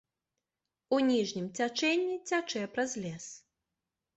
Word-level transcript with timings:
У 0.95 0.99
ніжнім 1.09 1.45
цячэнні 1.59 2.17
цячэ 2.29 2.61
праз 2.77 2.91
лес. 3.05 3.25